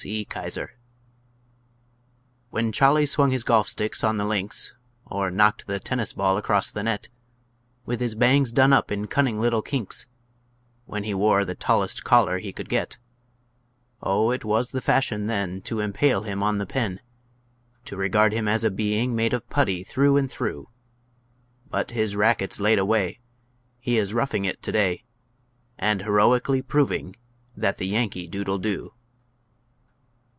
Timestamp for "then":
15.27-15.61